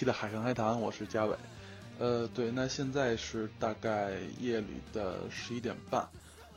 [0.00, 1.36] 期的海上海谈，我是嘉伟。
[1.98, 6.08] 呃，对，那现在是大概夜里的十一点半，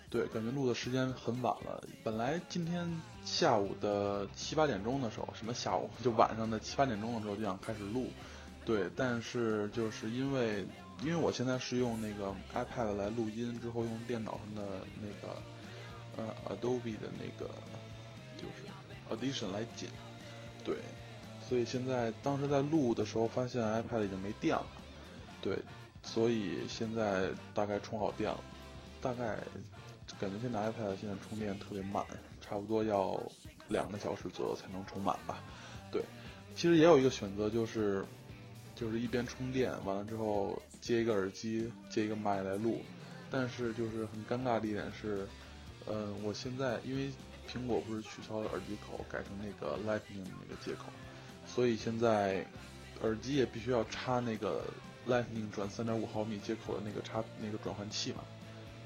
[0.09, 1.83] 对，感觉录的时间很晚了。
[2.05, 2.89] 本来今天
[3.25, 8.09] 下午的七八点钟的时候，什么下午就晚上的七八点钟的时候就想开始录，
[8.63, 10.65] 对，但是就是因为
[11.01, 15.35] 因为我现在是用那个 iPad 来录音，之后用电脑上的那个
[16.15, 17.51] 呃 Adobe 的那个
[18.37, 18.63] 就是
[19.13, 19.89] Audition 来剪，
[20.63, 20.77] 对。
[21.47, 24.65] 所以现在当时在录的时候，发现 iPad 已经没电了，
[25.41, 25.57] 对，
[26.01, 28.39] 所以现在大概充好电了，
[29.01, 29.37] 大概
[30.19, 32.03] 感觉现在 iPad 现在充电特别慢，
[32.41, 33.21] 差不多要
[33.67, 35.43] 两个小时左右才能充满吧。
[35.91, 36.01] 对，
[36.55, 38.03] 其实也有一个选择，就是
[38.75, 42.81] 就是一边充电完了之后接一个耳机，接一个麦来录，
[43.29, 45.27] 但是就是很尴尬的一点是，
[45.87, 47.11] 嗯，我现在因为
[47.47, 50.85] 苹果不是取消了耳机口，改成那个 Lightning 那个接口。
[51.53, 52.45] 所以现在
[53.03, 54.63] 耳机也必须要插那个
[55.07, 58.23] Lightning 转三点五毫米接口的那个插那个转换器嘛？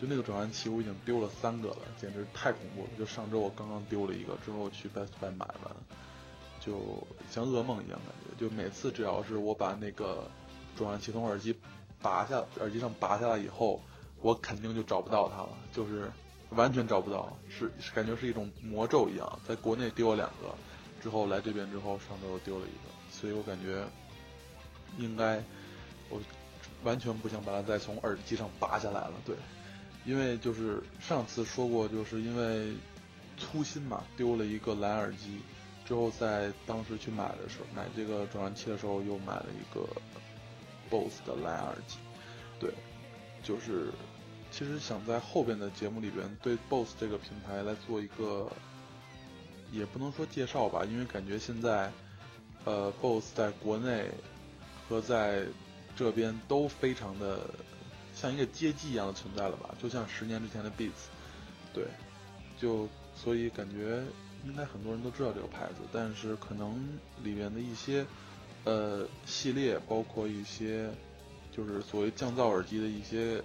[0.02, 2.90] 就那个转换器我已经丢了三个了，简直太恐怖了！
[3.00, 5.76] 就上周我刚刚丢了一个，之后去 Best Buy 买完，
[6.60, 8.36] 就像噩梦一样感觉。
[8.38, 10.30] 就每次只要是我把那个
[10.76, 11.56] 转换器从耳机
[12.02, 13.82] 拔下耳机上拔下来以后，
[14.22, 16.12] 我肯定就找不到它了，就是
[16.50, 19.40] 完全找不到，是感觉是一种魔咒一样。
[19.48, 20.54] 在国内丢了两个。
[21.02, 23.84] 之后来这边之后，上周又丢了一个，所以我感觉
[24.98, 25.44] 应该
[26.10, 26.20] 我
[26.84, 29.14] 完全不想把它再从耳机上拔下来了。
[29.26, 29.36] 对，
[30.06, 32.74] 因为就是上次说过，就是因为
[33.38, 35.40] 粗心嘛，丢了一个蓝耳机，
[35.86, 39.88] 之后在当时去买的时候，买这个转换器的时候，又买了一个
[40.90, 41.98] BOSS 的蓝耳机。
[42.60, 42.74] 对，
[43.44, 43.92] 就是
[44.52, 48.52] 其实想在后边的节目里边对 BOSS 这个品牌来做一个。
[49.72, 51.92] 也不能说介绍吧，因为感觉现在，
[52.64, 54.10] 呃，BOSS 在国内
[54.88, 55.46] 和在
[55.96, 57.42] 这边都非常的
[58.16, 61.10] 像一个街机一样的存在了吧，就像十年之前的 Beats，
[61.74, 61.86] 对，
[62.60, 64.02] 就所以感觉
[64.46, 66.74] 应该很多人都知道这个牌子，但是可能
[67.24, 68.06] 里面的一些
[68.64, 70.90] 呃系列，包括一些
[71.52, 73.44] 就是所谓降噪耳机的一些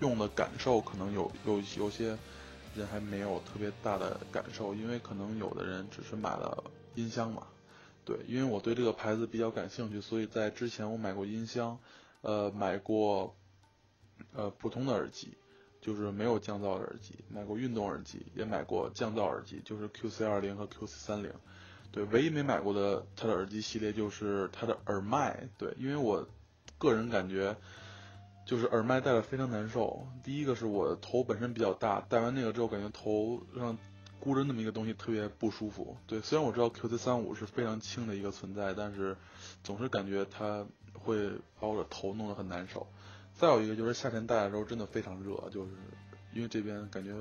[0.00, 2.16] 用的感受，可能有有有些。
[2.72, 7.46] 人还没有特别大的感受，因为可能有的人只是买了音箱嘛。
[8.04, 11.78] 对，因为我对这个牌子比较感兴趣，所以在之前我买过音箱，
[12.22, 13.36] 呃，买过
[14.32, 15.36] 呃普通的耳机，
[15.80, 21.32] 就是没有降噪的耳机，买过运动耳机，也买过降噪耳机，就是 QC 二零和 QC 三零。
[21.92, 25.48] 对，唯一没买过的它的耳机系列就是它的耳麦。
[25.58, 26.26] 对，因为我
[26.78, 27.56] 个人感觉。
[28.50, 30.08] 就是耳麦戴的非常难受。
[30.24, 33.78] 第一个是我头本身比较大，戴完那个之后感觉头上
[34.18, 35.96] 箍着那么一个东西特别不舒服。
[36.08, 39.16] 对，虽然我知道 QC 三五是非常轻的一个存在，但是
[39.62, 41.30] 总是感觉它会
[41.60, 42.84] 把我的头弄得很难受。
[43.34, 45.70] 再有一个就是夏天戴的时候真的非常热，就是
[46.34, 47.14] 因为这边感觉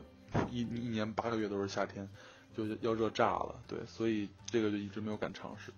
[0.49, 2.09] 一一年八个月都是夏天，
[2.57, 3.53] 就要热炸了。
[3.67, 5.71] 对，所以这个就一直没有敢尝试。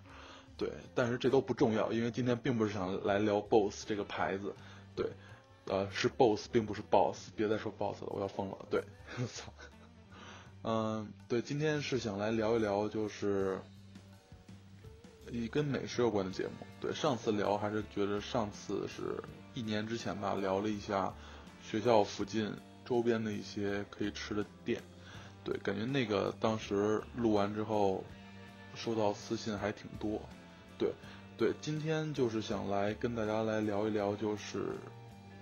[0.55, 4.55] 对，但是这都不重要，因为今天并不是想来聊 BOSS 这个牌子。
[4.95, 5.11] 对。
[5.65, 8.57] 呃，是 boss，并不是 boss，别再说 boss 了，我要疯了。
[8.69, 8.83] 对，
[9.19, 9.53] 我 操，
[10.63, 13.59] 嗯，对，今天是想来聊一聊，就是
[15.31, 16.65] 一跟美食有关的节目。
[16.79, 19.23] 对，上次聊还是觉得上次是
[19.53, 21.13] 一年之前吧，聊了一下
[21.63, 22.51] 学校附近
[22.83, 24.81] 周边的一些可以吃的店。
[25.43, 28.03] 对，感觉那个当时录完之后，
[28.75, 30.21] 收到私信还挺多。
[30.77, 30.91] 对，
[31.37, 34.65] 对，今天就是想来跟大家来聊一聊，就是。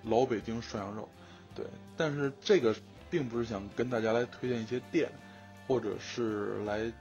[0.03, 1.09] 老北京涮羊肉，
[1.53, 1.65] 对，
[1.97, 2.73] 但是这个
[3.09, 5.09] 并不是想跟大家来推荐一些店，
[5.67, 6.91] 或者是来，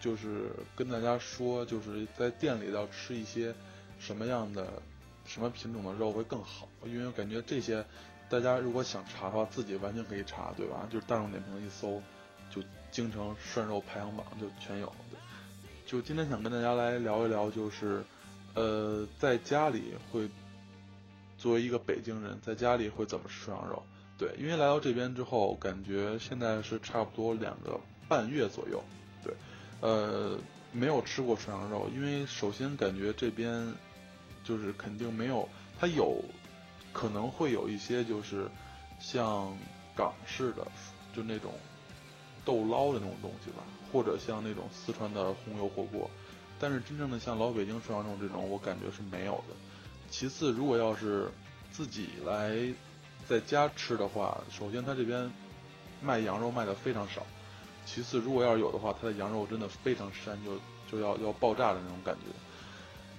[0.00, 3.54] 就是跟大家说，就是在店里要吃一些
[4.00, 4.66] 什么样的、
[5.24, 6.68] 什么品种的肉会更好。
[6.84, 7.84] 因为我感觉这些，
[8.28, 10.88] 大家如果想查的话，自己完全可以查，对吧？
[10.90, 12.02] 就是大众点评一搜，
[12.50, 12.60] 就
[12.90, 14.92] 京城涮肉排行榜就全有。
[15.10, 15.18] 对，
[15.86, 18.02] 就今天想跟大家来聊一聊，就是
[18.54, 20.28] 呃，在家里会。
[21.40, 23.82] 作为一个北京人，在家里会怎么吃涮羊肉？
[24.18, 28.84] 对，因为来到这边之后，感觉现在是差不多两个半月左右。
[29.24, 29.32] 对，
[29.80, 30.38] 呃，
[30.70, 33.72] 没有吃过涮羊肉，因为首先感觉这边
[34.44, 35.48] 就是肯定没有，
[35.78, 36.22] 它有
[36.92, 38.46] 可能会有一些就是
[39.00, 39.56] 像
[39.96, 40.66] 港式的，
[41.16, 41.54] 就那种
[42.44, 46.10] 豆捞的那种东西吧，或者像那种四川的红油火锅，
[46.58, 49.56] 但是真正的像老北京涮羊肉这种，我感觉是没有的。
[50.10, 51.28] 其次，如果要是
[51.70, 52.52] 自己来
[53.28, 55.30] 在家吃的话，首先他这边
[56.02, 57.24] 卖羊肉卖的非常少。
[57.86, 60.60] 其次，如果要是有的话，他的羊肉真的非常膻，就
[60.90, 62.22] 就要要爆炸的那种感觉。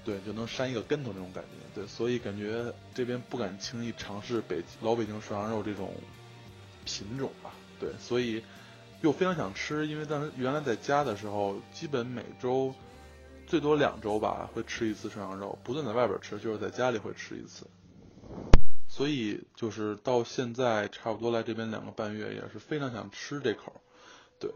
[0.03, 1.81] 对，就能扇一个跟头那种感觉。
[1.81, 5.93] 对，所以感觉这边不敢轻易尝试北老北京涮羊肉这种
[6.85, 7.51] 品种吧。
[7.79, 8.43] 对，所以
[9.01, 12.73] 又非常想吃，因为当时原来在家的时候，基本每周
[13.51, 17.67] 最多两周吧会吃一次涮羊肉，不算在外边吃，就是在家里会吃一次。
[18.87, 23.81] 所以就是到现在差不多来这边两个半月，也是非常想吃这口，
[24.39, 24.49] 对，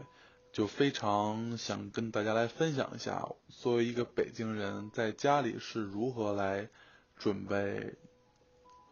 [0.50, 6.70] 就非常想跟大家来分享一下，作为一个北京人在家里是如何来
[7.18, 7.96] 准备，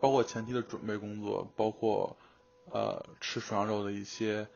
[0.00, 2.14] 包括前期的准备工作，包括
[2.70, 4.46] 呃吃涮羊肉的一些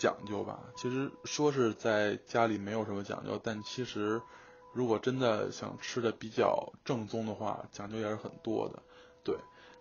[0.00, 0.58] 讲究吧。
[0.76, 4.20] 其实说是在家里没有什么讲究，但其实
[4.76, 8.82] 如果真的想吃的比较正宗的话，讲究也是很多的，
[9.24, 9.34] 对。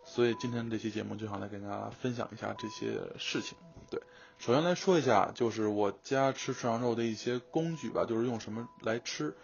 [0.08, 3.58] 所以今天这期节目就想来跟大家分享一下这些事情。
[3.90, 4.00] 对，
[4.38, 9.36] 首先来说一下，就是我家吃涮羊肉的一些工具吧，就是用什么来吃。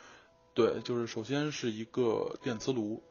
[0.54, 3.02] 对，就是首先是一个电磁炉，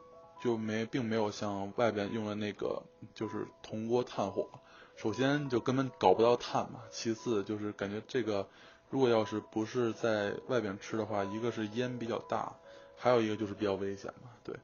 [0.41, 2.85] 就没并没有像外边用的那个
[3.15, 4.49] 就是铜锅炭火。
[4.97, 8.49] 首先就根本搞不到炭嘛，其次就是感觉这个
[8.91, 12.53] 如果要是不是在外边吃的话，一个是烟比较大，
[12.97, 14.31] 还有一个就是比较危险嘛。
[14.45, 14.55] 对，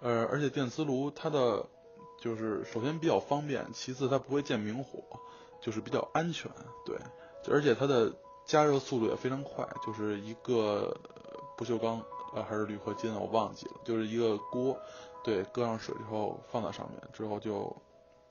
[0.00, 1.66] 呃，而且电磁炉它的
[2.20, 5.02] 就是首先比较方便，其次它不会见明火，
[5.60, 6.50] 就是比较安全，
[6.86, 6.96] 对，
[7.52, 8.14] 而且它的
[8.46, 10.96] 加热速度也非常快，就是一个
[11.56, 12.00] 不锈钢
[12.34, 14.78] 呃还是铝合金我忘记了，就是一个锅，
[15.24, 17.74] 对，搁上水之后放在上面之后就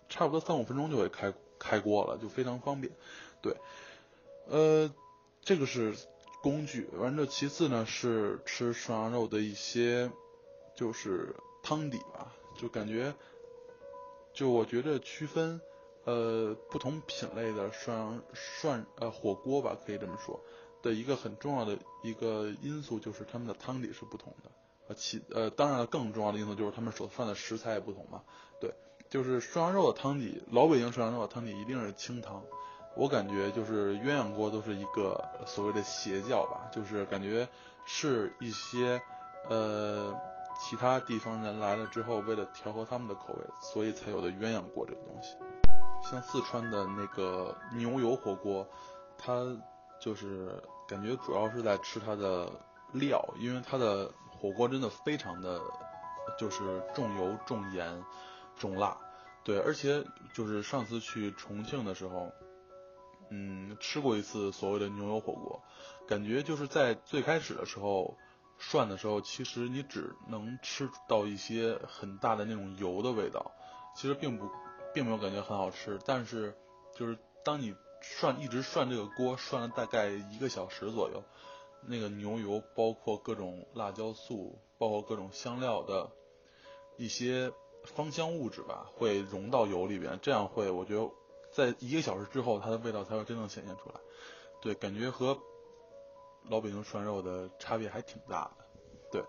[0.08, 2.94] 差不多三五分钟就会开开锅了，就非常方便，
[3.42, 3.56] 对，
[4.48, 4.90] 呃，
[5.46, 5.94] 这个是
[6.42, 10.10] 工具，完了其次呢是吃涮羊肉的一些
[10.76, 13.14] 就是汤底吧，就感觉。
[14.34, 15.62] 就我觉得区分，
[16.06, 20.40] 呃，不同品类的涮涮呃火锅吧，可以这么说，
[20.82, 24.50] 的一个很重要的一个因素就是他们的汤底是不同的，
[24.88, 28.24] 呃其呃当然了更重要的因素就是他们所涮的食材也不同嘛，
[28.60, 28.74] 对，
[29.08, 32.44] 就是涮羊肉的汤底，老北京涮羊肉的汤底一定是清汤，
[32.96, 37.48] 我感觉就是鸳鸯锅都是一个所谓的邪教吧，就是感觉
[37.86, 39.02] 是一些
[39.50, 40.14] 呃。
[40.62, 45.36] 其他地方人来了之后，为了调和他们的口味，所以才有的鸳鸯锅这个东西。
[46.08, 48.66] 像四川的那个牛油火锅，
[49.18, 49.44] 它
[50.00, 52.48] 就是感觉主要是在吃它的
[52.94, 55.60] 料，因为它的火锅真的非常的，
[56.38, 58.04] 就是重油、重盐、
[58.56, 58.96] 重辣。
[59.44, 62.32] 对，而且就是上次去重庆的时候，
[63.34, 65.64] 嗯，吃过一次所谓的牛油火锅，
[66.08, 68.16] 感觉就是在最开始的时候。
[68.60, 73.52] 涮的时候，其实你只能吃到一些很大的那种油的味道，
[73.94, 74.48] 其实并不，
[74.94, 76.00] 并没有感觉很好吃。
[76.06, 76.56] 但是，
[76.96, 81.24] 就是当你涮一直涮这个锅，涮了大概一个小时左右，
[81.82, 86.10] 那个牛油包括各种辣椒素，包括各种香料的
[86.96, 87.52] 一些
[87.84, 91.10] 芳香物质吧，会融到油里边，这样会，我觉得
[91.54, 93.96] 在一个小时之后，它的味道才会真正显现出来。
[94.62, 95.40] 对，感觉和。
[96.50, 98.66] 老北京涮肉的差别还挺大的，
[99.14, 99.24] 对，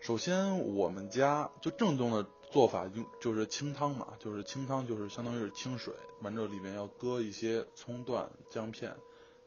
[0.00, 8.94] 首先我们家就正宗的做法就就是清汤嘛，就是清汤就是相当于是清水，完之后里面要搁一些葱段、姜片，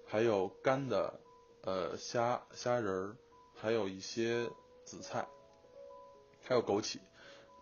[0.05, 1.21] 还有干的
[1.61, 3.15] 呃虾虾仁儿，
[3.55, 4.49] 还有一些
[4.83, 5.25] 紫菜，
[6.43, 6.97] 还有枸杞，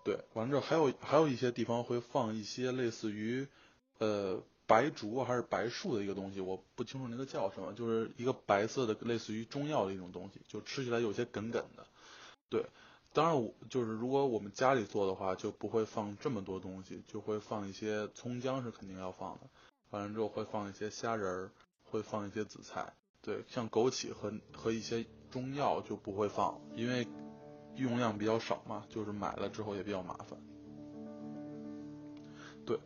[0.04, 3.48] 对，完之后还有还有一些地方会放一些类似于
[4.00, 4.42] 呃。
[4.66, 11.86] 白术还是白术的一个东西，我不清楚那个叫什么，就是一个白色的类似于中药的一种东西，就吃起来有些梗梗的。
[12.50, 12.66] 对，
[13.12, 19.42] 当然我就是如果我们家里做的话，就不会放这么多东西，就会放一些葱姜是肯定要放的，
[19.90, 21.52] 完了之后会放一些虾仁儿，
[21.84, 22.94] 会放一些紫菜。
[23.22, 27.06] 对，像枸杞和和一些中药就不会放，因为
[27.76, 30.40] 用量比较少嘛，就是买了之后也比较麻烦。
[32.66, 32.80] 对，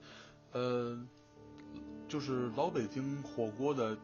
[0.54, 1.08] 呃。
[2.08, 3.98] 就是老北京火锅的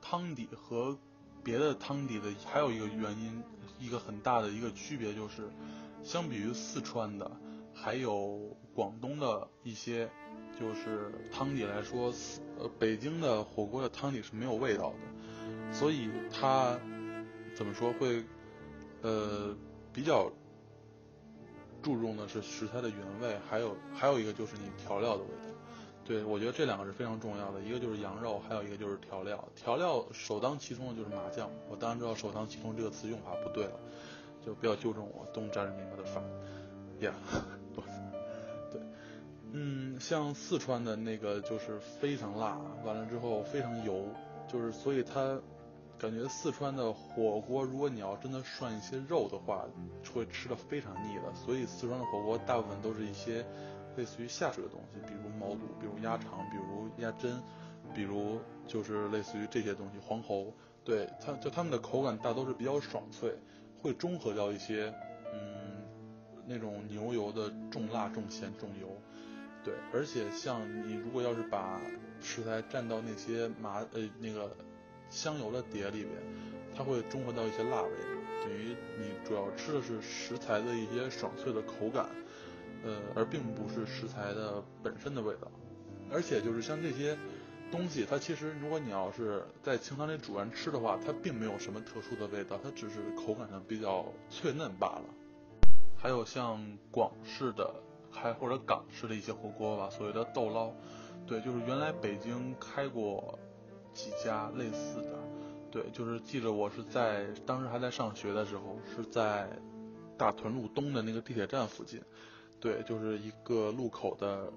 [0.00, 0.96] 汤底和
[1.42, 3.42] 别的汤底的还有一个原因，
[3.78, 5.48] 一个很大的一个区别就是，
[6.02, 7.30] 相比于四川的，
[7.74, 10.10] 还有广东的一些
[10.58, 12.12] 就是汤底来说，
[12.58, 16.78] 呃，北京的火锅的汤底是没有味道的，所以它
[17.54, 18.24] 怎么说会
[19.02, 19.54] 呃
[19.92, 20.30] 比较
[21.82, 25.34] 注重的是食材的原味，还有还有一个就是你调料的味道。
[26.10, 29.48] 对，我觉得这两个是非常重要的，一个就是羊肉，还有一个就是调料。
[29.54, 31.48] 调料首当其冲的就是麻酱。
[31.70, 33.78] 我当然知道“首当其冲”这个词用法不对了，
[34.44, 35.24] 就不要纠正我。
[35.32, 36.26] Don't judge me, motherfucker.
[37.00, 37.12] Yeah，
[38.72, 38.80] 对，
[39.52, 44.08] 嗯，像四川的那个就是非常辣，完了之后非常油，
[44.48, 45.40] 就是所以它
[45.96, 49.64] 感觉四川的火锅，如果你要真的涮一些肉的话，
[50.12, 51.32] 会吃的非常腻的。
[51.36, 53.46] 所以四川的火锅大部分都是一些
[53.96, 57.40] 类似于下水的东西，比如毛肚，比如鸭肠，比如鸭胗，
[57.94, 60.52] 比如就是类似于这些东西，黄喉。
[60.84, 63.32] 对它，就它们的口感大都是比较爽脆，
[63.80, 64.92] 会中和掉一些，
[65.32, 65.82] 嗯，
[66.46, 68.88] 那种牛油的重辣、重咸、重油。
[69.62, 71.80] 对，而且像你如果要是把
[72.20, 74.56] 食材蘸到那些麻呃那个
[75.10, 76.10] 香油的碟里边，
[76.74, 77.90] 它会中和到一些辣味，
[78.42, 82.06] 等于你主要吃的是食材的一些爽脆的口感，
[82.84, 85.50] 呃，而并不是食材的本身的味道。
[86.12, 87.16] 而且就是像这些
[87.70, 95.04] 东西，它其实如果你要是在清汤里煮完吃的话，它并没有什么特殊的味道，它只是口感上比较脆嫩罢了。
[95.96, 97.72] 还有像广式的。
[98.12, 100.72] 还或者港式的一些火锅吧，所谓的豆捞，
[101.28, 103.38] 对，就是原来北京开过
[103.94, 105.10] 几家类似的，
[105.70, 109.48] 对，就是记着我是在当时还在上学的时候，是在
[110.18, 112.02] 大屯路东的那个地铁站附近，
[112.60, 114.52] 对，就是一个路口的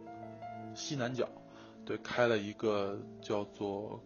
[0.76, 1.28] 西南角，
[1.86, 4.04] 对，开了一个叫做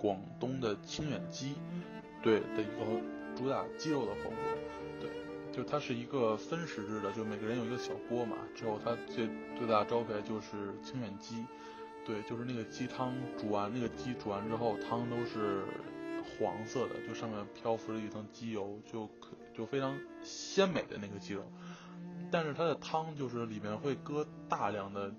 [0.00, 1.54] 广东的清远鸡，
[2.22, 3.00] 对的一个
[3.36, 4.36] 主打鸡肉的火锅。
[5.00, 5.08] 对
[5.52, 8.36] 就它是一个分食制的，就每个人有一个小锅嘛。
[8.54, 11.44] 之后它最最大的招牌就是清远鸡，
[12.04, 15.64] 对，就是那个鸡汤煮完，那个鸡煮完之后汤都是
[16.38, 21.42] 黄色的，就上面漂浮着一层鸡油，就可就非常鲜美的那个鸡肉。
[22.30, 25.12] 但是它的汤就是里面会搁大量的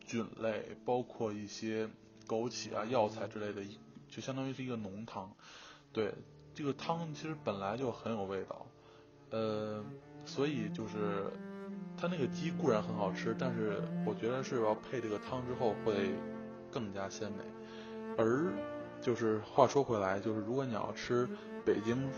[0.00, 1.88] 菌类，包括一些
[2.26, 3.62] 枸杞啊、药材之类的，
[4.08, 5.30] 就相当于是一个浓汤。
[5.92, 6.12] 对，
[6.54, 8.66] 这个汤其实本来就很有味道。
[9.30, 9.84] 呃，
[10.24, 11.30] 所以就是
[11.96, 16.10] 它那个鸡固然很好吃，但是我觉得是要配这个汤之后会
[16.70, 17.38] 更加鲜美。
[18.18, 18.52] 而
[19.00, 21.28] 就是话说回来，就是如果你要吃
[21.64, 22.08] 北京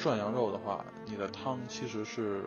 [0.00, 2.44] 涮羊肉的话，你的汤其实是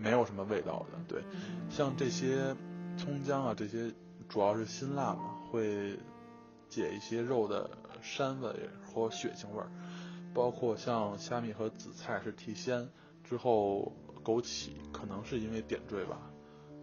[0.00, 0.98] 没有什么味道的。
[1.06, 1.22] 对，
[1.68, 2.56] 像这些
[2.96, 3.92] 葱姜啊，这些
[4.28, 5.98] 主要是辛辣嘛，会
[6.68, 7.70] 解一些肉的
[8.02, 8.54] 膻味
[8.86, 9.70] 或血腥味儿。
[10.32, 12.88] 包括像虾米和紫菜是提鲜。
[13.22, 13.92] 之后
[14.24, 16.18] 枸杞可能是因为点缀吧，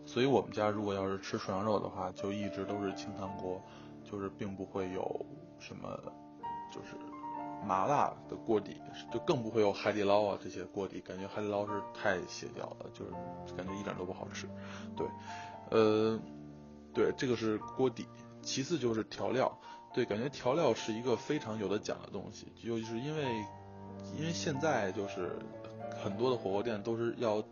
[0.06, 3.62] 所以我们家如果要是吃涮羊肉的话，就一直都是清汤锅，
[4.10, 5.26] 就是并不会有
[5.60, 6.00] 什么
[6.72, 6.96] 就是
[7.68, 8.82] 麻辣的锅底，
[9.12, 13.12] 就更不会有海底捞啊这些锅底，感觉海底捞是太邪教了，就是
[13.56, 14.48] 感觉一点都不好吃。
[14.96, 15.06] 对，
[15.70, 16.20] 呃，
[16.94, 18.06] 对，这个是锅底，
[18.42, 19.60] 其次就是调料，
[19.94, 23.24] 对，感觉调料是一个非常有的讲的东西，就是因为
[24.18, 25.38] 因为现在就是。
[26.04, 27.44] 很多的火锅店都是要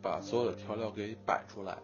[0.00, 1.76] 把所有的调料给摆出来，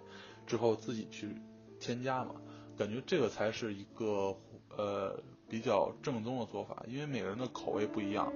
[0.47, 1.37] 之后自己去
[1.79, 2.37] 添加嘛，
[2.79, 4.35] 感觉这个才是一个
[4.75, 8.33] 呃比较正宗的做法，因为每个人的口味不一样。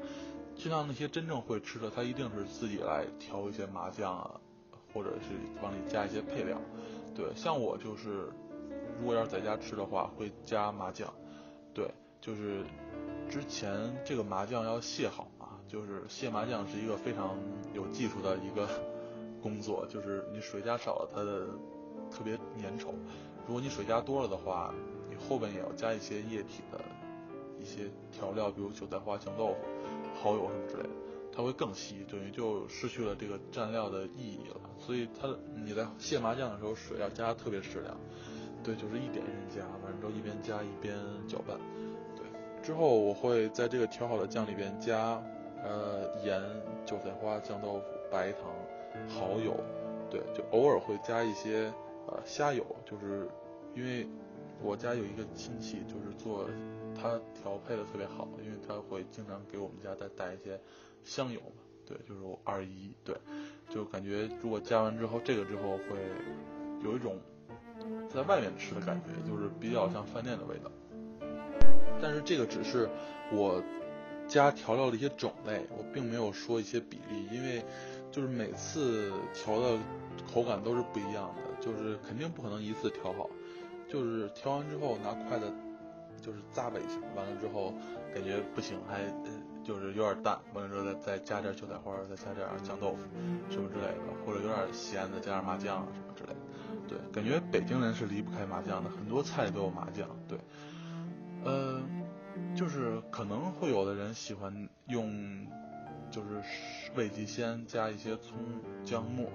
[0.57, 4.40] 就像那些真正会吃的，他一定是自己来调一些麻酱啊，
[4.93, 6.61] 或者是往里加一些配料。
[7.14, 8.29] 对，像我就是，
[8.99, 11.12] 如果要是在家吃的话，会加麻酱。
[11.73, 11.90] 对，
[12.21, 12.62] 就是
[13.31, 15.57] 之前这个麻酱要卸好啊。
[15.67, 17.38] 就是卸麻酱是一个非常
[17.73, 18.69] 有技术的一个
[19.40, 21.47] 工作， 就是你水加少了，它的
[22.11, 22.88] 特别粘稠；
[23.47, 24.75] 如果你水加多了的话，
[25.09, 26.81] 你后边也要加一些液体的
[27.61, 29.57] 一些调料，比如韭菜花、酱豆腐、
[30.23, 30.90] 蚝油什么之类的，
[31.33, 34.61] 它会更稀，等于就失去了这个蘸料的意义了。
[34.79, 35.29] 所以它
[35.64, 37.97] 你在卸麻酱的时候，水要加特别适量，
[38.64, 40.97] 对，就是一点一点加，完之后一边加一边
[41.29, 41.59] 搅拌。
[42.17, 42.25] 对，
[42.62, 45.23] 之后我会在这个调好的酱里边加。
[45.62, 46.40] 呃，盐、
[46.87, 48.50] 韭菜花、酱豆腐、白糖、
[49.07, 49.55] 蚝油，
[50.09, 51.71] 对，就偶尔会加一些
[52.07, 53.29] 呃虾油，就是
[53.75, 54.09] 因为
[54.62, 56.49] 我家有一个亲戚，就是做
[57.00, 60.61] 他调配的特别好，因为他会经常给我们家再带一些
[61.04, 63.16] 香油嘛，对，就是我二姨，对，
[63.69, 65.97] 就感觉如果加完之后，这个之后会
[66.85, 67.19] 有一种
[68.12, 70.71] 在外面吃的感觉，就是比较像饭店的味道，
[72.02, 72.88] 但是这个只是
[73.33, 73.62] 我。
[74.28, 77.64] 加调料的一些种类，我并没有说一些比例，因为
[78.12, 79.76] 就是每次调的
[80.33, 83.28] 口感都是不一样的，就是肯定不可能一次调好，
[83.88, 85.52] 就是调完之后拿筷子
[86.21, 87.75] 就是咂吧一下，完了之后
[88.15, 89.00] 感觉不行，还
[89.65, 92.99] 就是有点淡，完了之后再再加点韭菜花，再加点酱豆腐
[93.50, 96.37] 什么之类的，或者有点咸的加点麻酱什么之类的，
[96.89, 100.39] 对，感觉北京人是离不开麻酱的，很多菜都有麻酱，对，
[101.45, 101.83] 嗯。
[102.55, 105.47] 就是可能会有的人喜欢用，
[106.11, 106.41] 就是
[106.95, 108.39] 味极鲜加一些葱
[108.85, 109.27] 姜末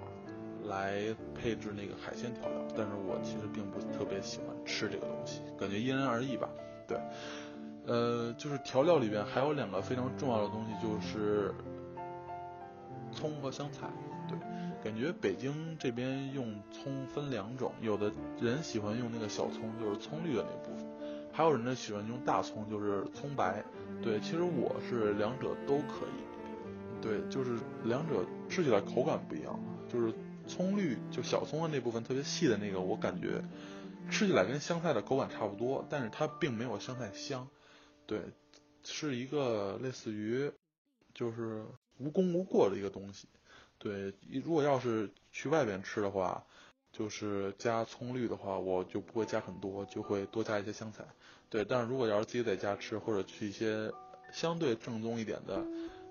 [0.64, 6.50] 来配置那个海鲜调料，但是我其实并不特别喜欢吃这个东西，感觉因人而异吧。
[6.88, 6.98] 对，
[7.86, 11.54] 呃，就是调料里边还有两个非常重要的东西，就是
[13.12, 13.88] 葱和香菜。
[14.28, 14.38] 对，
[14.84, 20.86] 感觉北京这边用葱分两种，有的人喜欢用那个小葱，就是葱绿的那部分；
[21.32, 23.64] 还有人呢喜欢用大葱，就是葱白。
[24.02, 27.02] 对，其实我是两者都可以。
[27.02, 29.60] 对，就是两者吃起来口感不一样。
[29.88, 30.12] 就是
[30.48, 33.42] 葱绿，就小葱的那部分特别细的那个，我感觉
[34.10, 37.48] 吃起来跟香菜的口感差不多，但是它并没有香菜香。
[38.06, 38.22] 对，
[38.84, 40.52] 是一个类似于
[41.14, 41.66] 就是
[41.98, 43.28] 无功无过的一个东西。
[43.78, 46.46] 对，如果要是去外边吃的话，
[46.92, 51.06] 就是加葱绿的话，我就不会加很多，就会多加一些香菜。
[51.50, 53.92] 对，但是如果要是自己在家吃，或者去一些
[54.32, 55.64] 相对正宗一点的，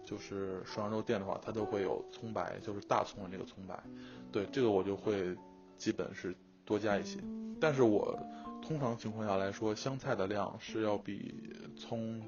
[0.04, 3.82] 就是涮羊肉店的话，它都会有葱白，就是大葱的那个葱白。
[4.30, 5.36] 对，这个我就会
[5.78, 6.34] 基本是
[6.64, 7.18] 多加一些。
[7.64, 8.14] 但是我
[8.60, 11.34] 通常情况下来说，香菜的量是要比
[11.78, 12.20] 葱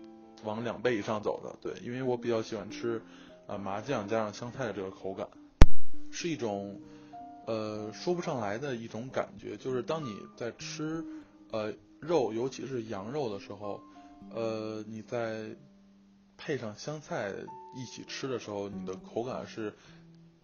[0.45, 1.55] 往两倍以上走的。
[1.61, 3.03] 对，因为我比较喜欢吃。
[3.47, 5.29] 啊，麻酱加上香菜的这个口感，
[6.11, 6.81] 是一种
[7.47, 9.59] 呃说不上来的一种感觉。
[9.59, 11.05] 就是当你在吃
[11.51, 13.79] 呃肉，尤其是羊肉的时候，
[14.31, 15.55] 呃，你在
[16.39, 17.31] 配上香菜
[17.77, 19.75] 一起吃的时候，你的口感是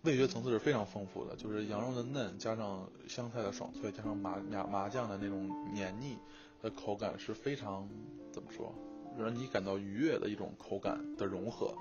[0.02, 1.36] 味觉层次是非常丰富的。
[1.36, 6.18] 就是羊肉的嫩，加上香菜的爽脆，加上麻麻麻酱的那种黏腻
[6.60, 7.88] 的口感，是非常
[8.32, 8.74] 怎么说？
[9.18, 11.74] 让你感到愉悦的一种口感的融合，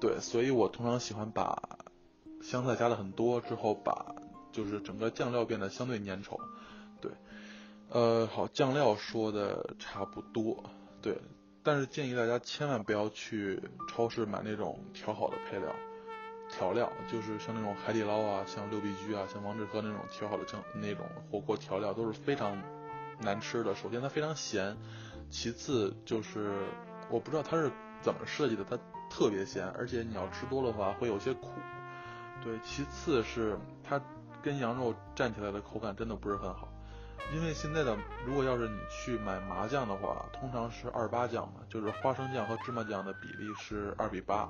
[0.00, 1.80] 对，所以我通常喜欢把
[2.40, 4.14] 香菜加的很多之后，把
[4.52, 6.38] 就是整个酱料变得相对粘稠，
[7.00, 7.10] 对，
[7.90, 10.62] 呃，好，酱料说的差不多，
[11.02, 11.18] 对，
[11.64, 15.74] 但是建议大家千万不要去超市买那种调好的配料
[16.56, 22.56] 调料，就是像那种海底捞啊，像六必居啊，像王致和那种调好的酱那种火锅调料都是非常
[23.20, 23.74] 难吃的。
[23.74, 24.74] 首先它非常咸。
[25.28, 26.62] 其次就是
[27.10, 28.78] 我不知道它是怎么设计的，它
[29.10, 31.50] 特别咸，而且你要吃多的话会有些苦。
[32.42, 34.00] 对，其次是它
[34.40, 36.68] 跟羊肉蘸起来的口感真的不是很好，
[37.34, 44.48] 因为现在的如果要是你去买麻酱的话，通常是二八酱嘛，就是花生酱和芝麻酱的比例是二比八。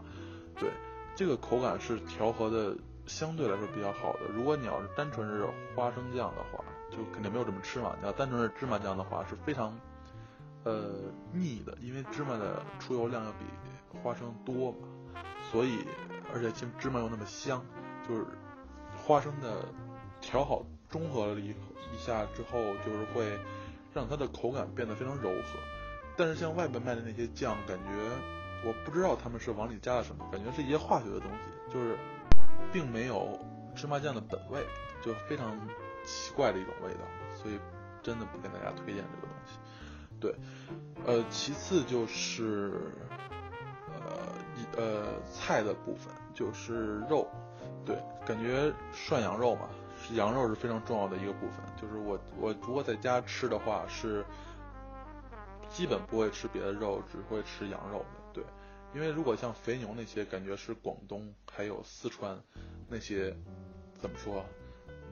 [0.59, 0.71] 对，
[1.17, 2.77] 这个口感是调和的
[3.07, 4.21] 相对来说比较好的。
[4.33, 7.97] 如果你要是单纯是花生酱的话，就肯定没有这么吃嘛。
[7.99, 9.77] 你要单纯是芝麻酱的话，是非常。
[10.65, 10.97] 呃，
[11.33, 13.45] 腻的，因为芝麻的出油量要比
[14.03, 15.79] 花生多嘛，所以
[16.35, 17.65] 而且其实芝麻又那么香，
[18.09, 18.27] 就是
[18.97, 19.65] 花生的
[20.21, 23.39] 调好中和了一一下之后，就是会
[23.95, 25.61] 让它的口感变得非常柔和。
[26.17, 27.93] 但是像外边卖的那些酱，感觉
[28.65, 31.97] 我不知道他们是往里加了什么，感觉是一些化学的东西，就是
[32.73, 33.39] 并没有
[33.75, 34.65] 芝麻酱的本味，
[35.03, 35.57] 就非常
[36.05, 37.01] 奇怪的一种味道，
[37.35, 37.59] 所以
[38.03, 39.59] 真的不跟大家推荐这个东西。
[40.19, 40.35] 对，
[41.05, 42.73] 呃，其次就是
[43.89, 47.29] 呃一呃菜的部分，就是肉，
[47.85, 49.69] 对，感觉涮羊肉嘛，
[50.01, 51.61] 是羊肉是非常重要的一个部分。
[51.81, 54.25] 就是我我如果在家吃的话，是
[55.77, 58.07] 基本不会吃别的肉，只会吃羊肉的。
[58.33, 58.45] 对，
[58.95, 62.41] 因为如果像肥牛那些，感觉是广东还有四川
[62.89, 63.37] 那些
[64.01, 64.43] 怎么说？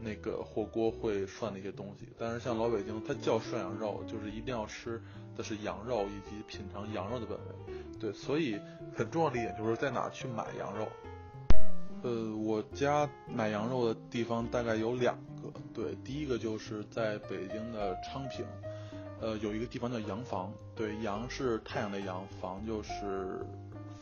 [0.00, 5.00] 那个火锅会涮那些东西，但是像老北京，它叫涮羊肉，就是一定要吃
[5.36, 7.74] 的是羊肉以及品尝羊肉的本味。
[8.00, 8.58] 对，所以
[8.96, 10.88] 很重要的一点就是在哪去买羊肉。
[12.02, 18.44] 呃，我家买羊肉的地方大概有两个，对，第一个就是在北京的昌平，
[19.24, 23.40] 呃，有一个地方叫羊房，对，羊是太阳的阳，房就是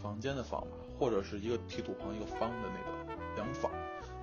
[0.02, 3.70] 房间的房嘛，或者是一个提土旁一个方的那个羊坊。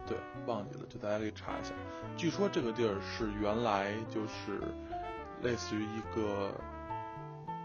[0.05, 1.71] 对，忘记了，就大家可以查一下。
[2.17, 4.59] 据说这个地儿是原来就是
[5.41, 6.51] 类似于一个，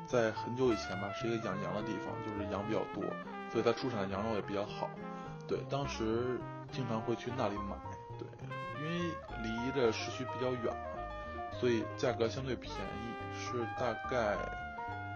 [0.06, 3.02] 在很久以前吧，是一个养羊的地方，就是羊比较多，
[3.50, 4.88] 所以它出产的羊肉也比较好。
[5.48, 6.38] 对，当时
[6.70, 7.76] 经常会去那里买。
[8.16, 8.28] 对，
[8.78, 9.10] 因为
[9.42, 14.36] 离着市区比较远嘛，所以价格相对便宜，是大概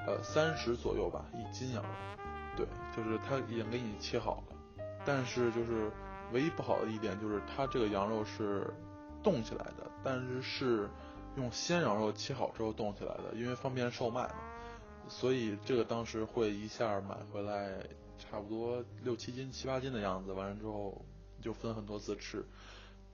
[0.07, 1.90] 呃三十左右吧一斤羊肉。
[2.57, 4.57] 对，就是它已经给你切好了，
[5.07, 5.90] 但是就是。
[6.31, 8.70] 唯一不好的一点就是它这个羊肉是
[9.22, 10.87] 冻起来的，但是是
[11.38, 14.35] 用鲜羊肉切好之后冻起来的，因为方便售卖嘛，
[15.09, 17.78] 所以这个当时会一下买回来
[18.18, 21.02] 差不多六七斤、七八斤的样子，完了之后
[21.40, 22.44] 就分很多次吃。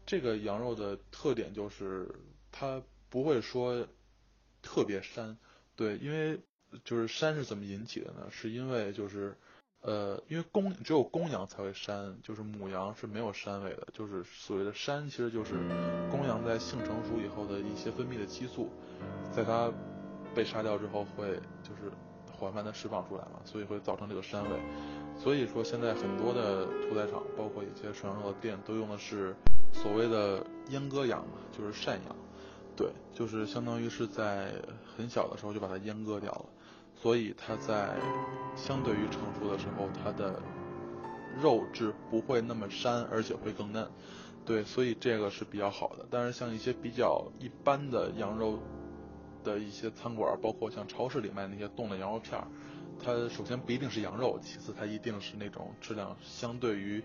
[0.05, 2.13] 这个羊肉的特点就是
[2.51, 3.87] 它不会说
[4.65, 5.37] 特别膻，
[5.77, 6.41] 对，因为
[6.83, 8.27] 就是膻是怎么引起的呢？
[8.31, 9.37] 是因为就是。
[9.87, 13.87] 呃，因为公只有公羊才会膻，就是母羊是没有膻味的。
[13.93, 15.53] 就是所谓的膻，其实就是
[16.11, 18.71] 公羊在性成熟以后的一些分泌的激素，
[19.31, 19.71] 在它
[20.35, 21.93] 被杀掉之后会就是
[22.33, 24.59] 缓慢的释放出来嘛，所以会造成这个膻味。
[25.23, 29.37] 所以说现在很多的屠宰场，包括一些涮羊肉的店，都用的是
[29.71, 32.17] 所谓的阉割羊嘛，就是赡养。
[32.77, 34.53] 对，就是相当于是在
[34.97, 36.47] 很小的时候就把它阉割掉了，
[37.01, 37.95] 所以它在
[38.57, 40.41] 相对于成熟的时候，它的
[41.41, 43.89] 肉质不会那么膻，而且会更嫩。
[44.45, 46.05] 对，所以这个是比较好的。
[46.11, 48.59] 但是像一些比较一般的羊肉
[49.43, 52.47] 的一些餐馆，包括像超市里卖那些冻的羊肉片儿，
[53.03, 57.03] 它首先不一定是羊肉，其次它一定是那种质量相对于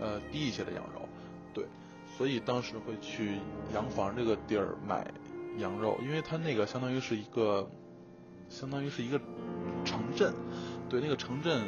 [0.00, 1.08] 呃低一些的羊肉。
[1.52, 1.66] 对，
[2.18, 3.38] 所以当时会去
[3.72, 5.06] 洋房这个地儿买
[5.58, 7.70] 羊肉，因为它那个相当于是一个
[8.48, 9.20] 相当于是一个
[9.84, 10.34] 城镇，
[10.90, 11.62] 对，那个城镇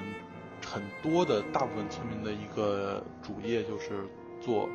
[0.67, 4.09] 很多的大部分村民的一个主业就是
[4.41, 4.69] 做。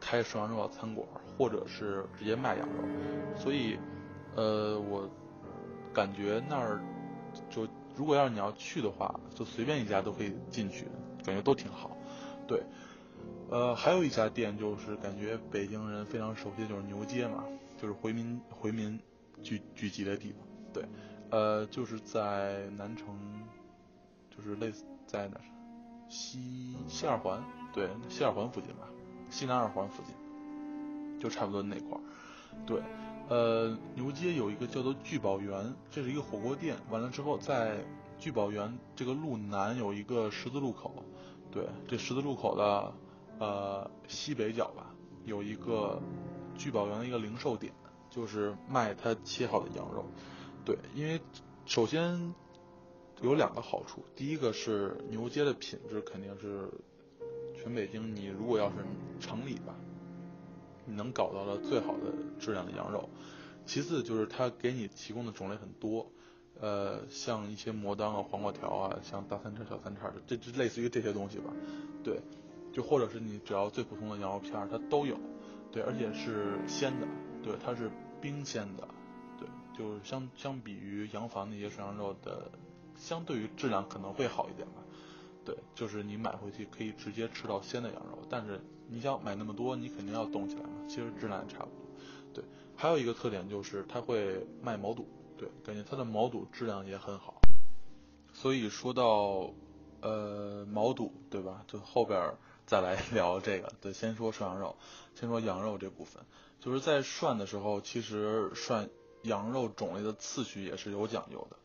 [0.00, 1.04] 开涮羊肉的餐馆，
[1.36, 2.84] 或者是直接卖羊肉，
[3.36, 3.76] 所以，
[4.36, 5.10] 呃，我
[5.92, 6.80] 感觉那儿
[7.50, 7.66] 就
[7.96, 10.86] 如果要是你要去的话，就随便一家都可以进去，
[11.24, 11.96] 感觉都挺好。
[12.46, 12.62] 对，
[13.50, 17.44] 呃，还有一家店就是感觉北京人非常熟悉的就是牛街嘛，
[17.80, 18.98] 就是回民回民
[19.42, 20.40] 聚聚集的地方。
[20.72, 20.84] 对，
[21.30, 23.06] 呃，就是在南城，
[24.30, 25.40] 就是类似在哪
[26.08, 28.88] 西西二环，对，西二环附近吧。
[29.30, 30.14] 西南二环附近，
[31.20, 32.00] 就差不多那块儿。
[32.66, 32.82] 对，
[33.28, 36.76] 呃，牛街有一个叫做聚宝园，这是一个火锅店。
[36.90, 37.78] 完了之后，在
[38.18, 41.04] 聚宝园这个路南有一个十字路口，
[41.50, 42.92] 对，这十字路口的
[43.38, 46.00] 呃西北角吧，有一个
[46.56, 47.72] 聚宝源的一个零售点，
[48.10, 50.04] 就是卖他切好的羊肉。
[50.64, 51.20] 对，因为
[51.66, 52.34] 首先
[53.22, 56.68] 有两个好处，第一个是牛街的品质肯定是。
[57.60, 58.76] 全北京，你如果要是
[59.18, 59.74] 城里吧，
[60.86, 63.10] 你能搞到了最好的质量的羊肉。
[63.66, 66.08] 其次就是它给你提供的种类很多，
[66.60, 71.52] 呃，像一些魔当啊、黄瓜条啊，像大三叉、小三叉的，这这类似于这些东西吧。
[72.04, 72.20] 对，
[72.78, 75.18] 就或者是你只要最普通的羊肉片儿，它都有。
[75.72, 77.08] 对，而且是鲜的，
[77.42, 78.86] 对，它是冰鲜的。
[79.36, 82.48] 对，就是相相比于洋房那些涮羊肉的，
[82.94, 84.74] 相对于质量可能会好一点吧。
[85.44, 90.70] 对，就是你买回去可以直接吃到鲜的羊肉，但是你想买那么多，你肯定要冻起来嘛。
[90.86, 91.84] 其实质量也差不多。
[92.32, 92.44] 对，
[92.76, 95.04] 还有一个特点就是它会卖毛肚，
[95.36, 97.40] 对，感觉它的毛肚质量也很好。
[98.32, 99.52] 所以说到
[100.00, 101.64] 呃毛肚，对吧？
[101.66, 102.32] 就后边
[102.68, 103.72] 再来聊这个。
[103.80, 104.76] 对，先说涮羊肉，
[105.18, 106.22] 先说羊肉这部分，
[106.60, 108.88] 就是在涮的时候，其实涮
[109.22, 111.56] 羊肉种类的次序也是有讲究的，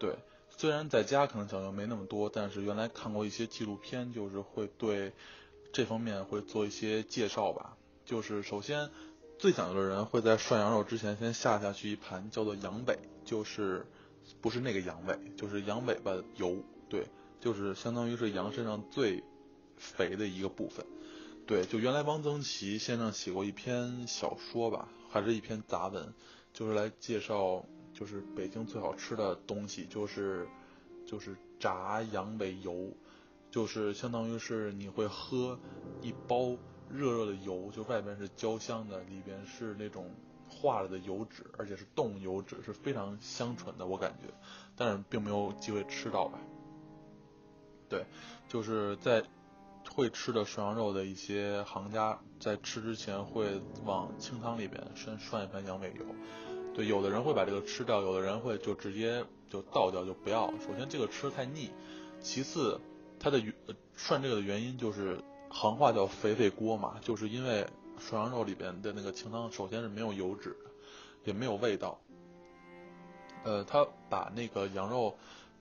[0.00, 0.16] 对。
[0.58, 5.12] 虽然在家可能讲究没那么多，但是原来看过一些纪录片，就是会对
[5.70, 7.76] 这方面会做一些介绍吧。
[8.06, 8.88] 就是首先
[9.38, 13.84] 最讲究的人会在涮羊肉之前先下下去一盘叫做羊尾，就是
[14.40, 16.56] 不是那个羊尾，就是羊尾巴油，
[16.88, 17.06] 对，
[17.38, 19.22] 就是相当于是羊身上最
[19.76, 20.84] 肥的一个部分。
[21.46, 26.12] 对，就原来汪曾祺先生写过一篇小说吧，还是一篇杂文，
[26.52, 27.64] 就是来介绍。
[27.98, 30.46] 就是北京最好吃的东西，就是
[31.06, 32.92] 就是炸羊尾油，
[33.50, 35.58] 就是相当于是你会喝
[36.02, 36.58] 一包
[36.90, 40.10] 热热的油，就外边是焦香的，里边是那种
[40.46, 44.30] 化了的油脂，而且是冻油脂，是非常香醇的，我感觉，
[44.76, 46.38] 但是并没有机会吃到吧。
[47.88, 48.04] 对，
[48.46, 49.24] 就是在
[49.94, 56.04] 会吃的涮羊肉的一些行家，在吃之前会往清汤里边先涮一盘羊尾油。
[56.74, 60.48] 对，有的人会把这个吃掉，有的人会就直接就倒掉，就不要。
[60.58, 61.70] 首先这个吃太腻，
[62.20, 62.78] 其次
[63.18, 63.42] 它的
[63.94, 65.18] 涮这个的原因就是
[65.48, 67.66] 行话叫肥肥锅嘛，就是因为
[67.98, 70.54] 涮羊肉里边的那个清汤首先是没有油脂，
[71.24, 71.98] 也没有味道。
[73.44, 75.16] 呃，它把那个羊肉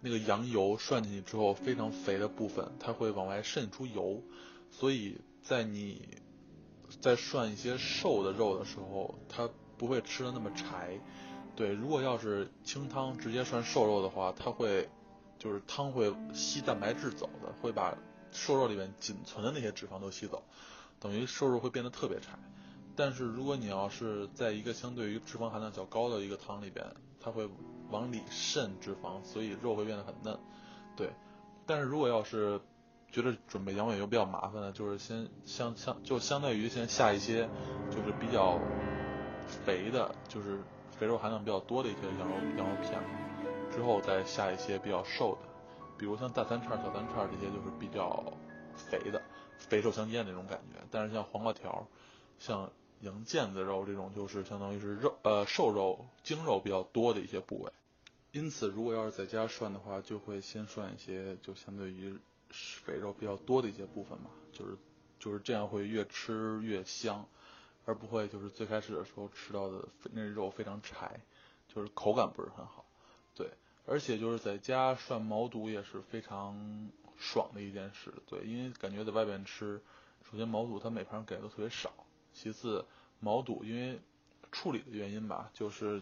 [0.06, 4.22] 那个羊油涮进去之后，非常肥的部分它会往外渗出油，
[4.72, 6.08] 所以在你
[7.02, 9.50] 在涮一些瘦的肉的时候，它。
[9.78, 10.98] 不会吃的那么柴，
[11.54, 11.74] 对。
[11.74, 14.88] 如果要是清汤直接涮瘦肉的话，它会
[15.38, 17.94] 就是汤会吸蛋白质走的，会把
[18.32, 20.42] 瘦肉里面仅存的那些脂肪都吸走，
[20.98, 22.40] 等于瘦肉会变得特别柴。
[22.96, 27.46] 但是如果你要是在一个相对于脂肪含量较高的一个汤里边，它会
[27.90, 30.40] 往里渗脂肪，所以肉会变得很嫩，
[30.96, 31.10] 对。
[31.66, 32.60] 但是如果要是
[33.12, 37.50] 觉得准备羊尾油比较麻烦的，就是先相相就相当于先下一些
[37.90, 38.60] 就是比较。
[39.64, 43.00] 肥的，就是肥肉含量比较多的一些羊肉羊肉片，
[43.72, 45.48] 之后再下一些比较瘦的，
[46.00, 48.24] 比如像大三叉、小三叉这些就是比较
[48.76, 49.22] 肥的，
[49.60, 50.80] 肥瘦相间那种感觉。
[50.90, 51.88] 但是像黄瓜条、
[52.40, 52.72] 像
[53.06, 57.72] 羊腱子肉这种，就是相当于是肉呃瘦肉、精肉比较多的一些部位。
[58.32, 62.18] 因此，如果要是在家涮的话，就会先涮一些就相对于
[62.50, 64.76] 肥肉比较多的一些部分嘛，就是
[65.20, 67.26] 就是这样会越吃越香，
[67.86, 71.22] 而不会就是最开始的时候吃到的那肉非常柴，
[71.74, 72.84] 就是口感不是很好。
[73.36, 73.50] 对，
[73.86, 78.14] 而且就是在家涮毛肚也是非常爽的一件事。
[78.28, 79.82] 对，因为感觉在外边吃，
[80.30, 81.94] 首先毛肚它每盘给的都特别少，
[82.34, 82.86] 其次
[83.20, 84.00] 毛肚因为
[84.52, 86.02] 处理的原因吧，就是。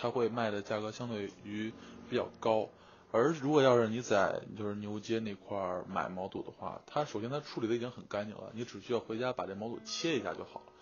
[0.00, 1.72] 它会卖的价格相对于
[2.08, 2.68] 比较高，
[3.10, 10.72] 而如果要是你在就是牛街那块儿买毛肚的话，它首先它处理的已经很干净了，你只需要回家把这毛肚切一下就好了。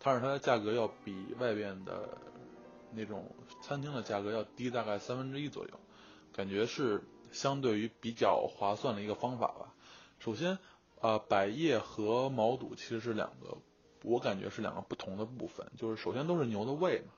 [0.00, 2.18] 但是它的价格要比外边的
[2.90, 5.70] 那种餐厅的价格要低大概三分之一左右，
[6.32, 9.72] 感觉是相对于比较划算的一个方法吧。
[10.18, 10.58] 首先，
[11.00, 13.56] 啊，百叶和毛肚其实是两个，
[14.04, 17.12] 我感觉是两个不同的部分，就是首先都是牛的胃嘛。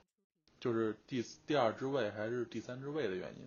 [0.59, 3.47] 就是第第二只胃还是第三只胃的原因，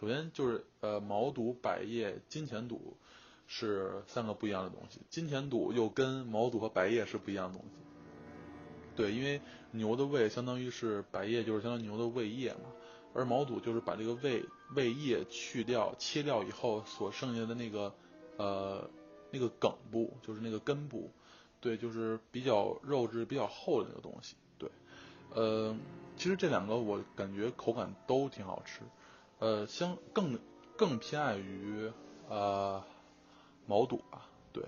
[0.00, 2.96] 首先就是呃毛肚、百叶、金钱肚
[3.46, 7.76] 是三个不一样的东西，金钱肚又跟毛肚和百叶是不一样的东西。
[8.96, 12.72] 对，因为牛的胃相当于是百叶，就是相当于牛的胃液嘛，
[13.14, 17.94] 而毛肚就是把这个胃胃液去掉、切掉以后所剩下的那个
[18.36, 18.90] 呃
[19.30, 21.08] 那个梗部，就是那个根部，
[21.60, 24.70] 对，就是比较肉质比较厚的那个东西，对，
[25.34, 25.76] 呃。
[26.16, 28.80] 其实这两个我感觉口感都挺好吃，
[29.38, 30.36] 呃，相更
[30.76, 31.92] 更偏爱于
[32.28, 32.82] 呃
[33.68, 34.64] 毛肚吧，对，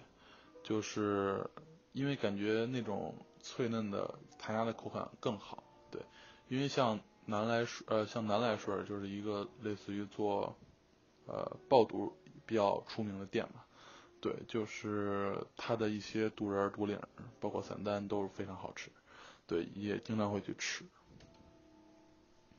[0.63, 1.45] 就是
[1.93, 6.01] 因为感觉那种脆嫩的弹牙的口感更好，对，
[6.47, 10.57] 因为像南来顺呃像南来顺就是一个类似于做
[11.27, 13.65] 呃爆肚比较出名的店嘛，
[14.21, 16.99] 对，就是它的一些肚仁、肚领，
[17.41, 18.91] 包括散丹都是非常好吃，
[19.47, 20.85] 对，也经常会去吃。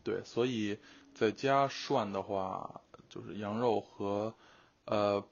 [0.04, 0.80] 对，所以
[1.14, 4.34] 在家涮的话，就是羊肉和
[4.86, 5.24] 呃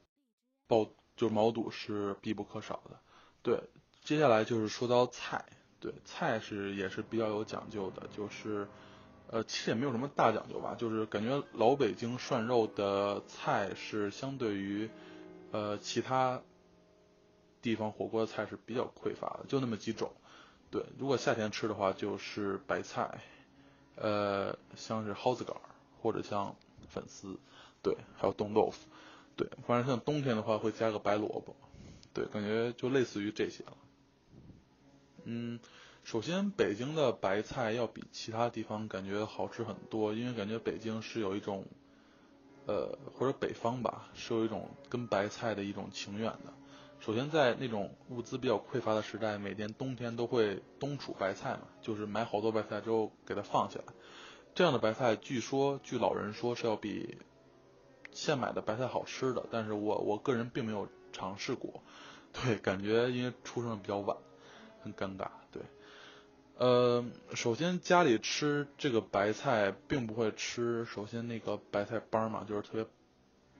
[0.67, 2.99] 爆就是毛肚是必不可少的。
[3.41, 3.59] 对，
[4.03, 5.43] 接下来就是说到菜，
[5.79, 8.67] 对，菜是也是比较有讲究的，就是
[9.31, 14.87] 呃其实也没有什么大讲究吧，就是感觉老北京涮肉的菜是相对于
[15.51, 16.41] 呃其他
[17.61, 20.11] 地方火锅的菜是比较匮乏的，就那么几种。
[20.71, 23.19] 对，如果夏天吃的话，就是白菜。
[24.01, 25.61] 呃，像是蒿子杆儿，
[26.01, 26.55] 或者像
[26.87, 27.37] 粉丝，
[27.83, 28.87] 对，还有冻豆腐，
[29.35, 31.53] 对，反正像冬天的话会加个白萝卜，
[32.13, 33.77] 对，感觉就类似于这些了。
[35.25, 35.59] 嗯，
[36.05, 41.65] 首先北京的白菜要比其他地方感觉好吃很多，因为感觉北京是有一种，
[42.69, 46.53] 呃，或者北方吧，是有一种跟白菜的一种情缘的。
[46.99, 53.85] 首先，在那种物资比较匮乏的时代，每年冬天都会冬储白菜嘛，就是买好多白菜之后给它放起来。
[54.53, 57.17] 这样的白菜，据说据老人说是要比
[58.11, 61.81] 现买的白菜好吃的，但是我我个人并没有尝试过。
[62.31, 64.15] 对，感觉因为出生的比较晚，
[64.83, 65.27] 很尴尬。
[65.51, 65.63] 对，
[66.59, 72.85] 呃，首先家里吃这个白菜，并不会吃首先那个白菜帮嘛，就是特别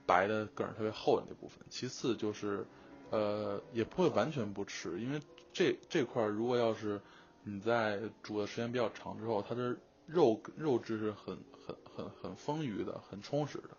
[0.06, 1.58] 白的梗儿特别厚的那部分。
[1.68, 2.64] 其次就是。
[3.12, 5.20] 呃，也不会完全不吃，因为
[5.52, 7.00] 这这块如果要是
[7.42, 11.36] 你在煮的时间比较长之后，它的肉肉质是很
[11.66, 13.70] 很很很丰腴的，很充实的。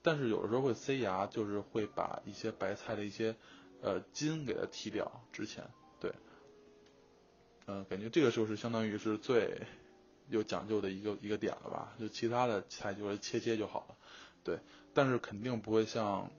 [0.00, 3.36] 但是有的时候会塞牙，就是会把一些白菜的一些
[3.82, 5.26] 呃筋给它剔掉。
[5.30, 5.62] 之前
[6.00, 6.10] 对，
[7.70, 9.62] 嗯，感觉这个就是相当于是最
[10.28, 11.94] 有讲究的一个一个点了吧？
[12.00, 13.96] 就其他的菜就是切切就好了，
[14.42, 14.58] 对。
[14.92, 16.30] 但是肯定不会像。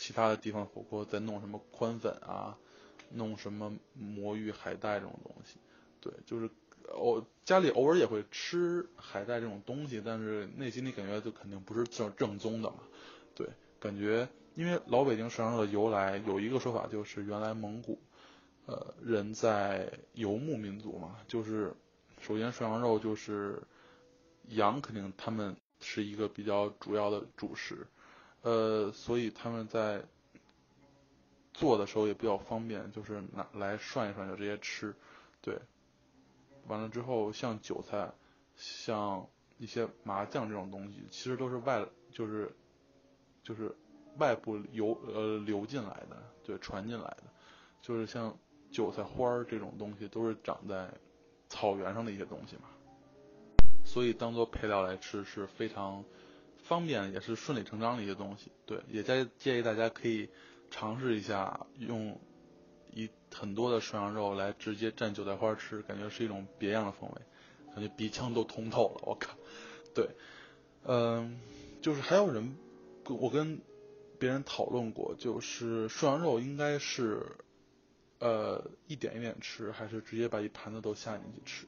[0.00, 2.56] 其他的地方火锅在弄什么宽粉啊，
[3.10, 5.56] 弄什么魔芋海带这种东西，
[6.00, 6.48] 对，就是
[6.96, 12.76] 我家里偶尔也会吃海带这种东西，但是内心里感觉就肯定不是正正宗的嘛，
[13.34, 13.48] 对，
[13.80, 17.98] 感觉因为老北京涮羊肉的由来有一个说法就是原来蒙古，
[18.68, 21.74] 呃人在游牧民族嘛，就是
[22.20, 23.62] 首先涮羊肉就是
[24.48, 27.86] 羊肯定他们是一个比较主要的主食。
[28.42, 30.04] 呃，所以他们在
[31.54, 34.94] 做的时候也比较方便，就是拿来涮一涮就直接吃，
[35.40, 35.58] 对。
[36.66, 38.12] 完了之后，像韭菜，
[38.54, 39.26] 像
[39.56, 42.54] 一些麻酱这种东西，其实都是外，就是
[43.42, 43.74] 就是
[44.18, 47.24] 外部流呃流进来的，对，传进来的，
[47.80, 48.36] 就是像
[48.70, 50.88] 韭菜花儿这种东西，都是长在
[51.48, 52.68] 草原上的一些东西嘛，
[53.84, 56.04] 所以当做配料来吃是非常。
[56.60, 60.28] 方便也是顺理成章的一些东西，对，也建建议大家可以
[60.70, 62.20] 尝试一下用
[62.92, 67.22] 一很多的涮羊肉来直接蘸韭菜花吃，感觉是一种别样的风味，
[67.74, 69.34] 感觉鼻腔都通透了，我靠，
[69.94, 70.10] 对，
[70.84, 71.40] 嗯，
[71.80, 72.54] 就是还有人，
[73.06, 73.58] 我跟
[74.18, 77.24] 别人讨论过，就是涮羊肉应该是，
[78.20, 81.66] 呃，一点一点吃，还是直接把一盘子都下进去吃？